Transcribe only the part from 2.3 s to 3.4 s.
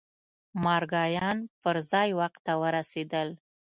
ته ورسېدل.